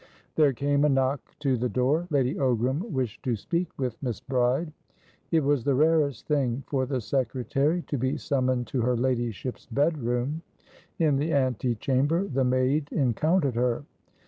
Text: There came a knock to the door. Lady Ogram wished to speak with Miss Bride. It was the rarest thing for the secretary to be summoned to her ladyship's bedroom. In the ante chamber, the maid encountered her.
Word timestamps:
There 0.33 0.51
came 0.51 0.83
a 0.83 0.89
knock 0.89 1.21
to 1.41 1.55
the 1.57 1.69
door. 1.69 2.07
Lady 2.09 2.33
Ogram 2.33 2.89
wished 2.89 3.21
to 3.21 3.35
speak 3.35 3.67
with 3.77 4.01
Miss 4.01 4.19
Bride. 4.19 4.73
It 5.29 5.43
was 5.43 5.63
the 5.63 5.75
rarest 5.75 6.25
thing 6.25 6.63
for 6.65 6.87
the 6.87 6.99
secretary 6.99 7.83
to 7.83 7.99
be 7.99 8.17
summoned 8.17 8.65
to 8.69 8.81
her 8.81 8.97
ladyship's 8.97 9.67
bedroom. 9.67 10.41
In 10.97 11.17
the 11.17 11.31
ante 11.31 11.75
chamber, 11.75 12.27
the 12.27 12.43
maid 12.43 12.89
encountered 12.91 13.53
her. 13.53 13.83